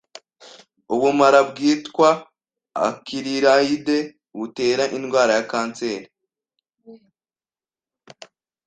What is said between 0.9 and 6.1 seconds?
ubumara bwitwa akiriraide butera indwara ya kanseri.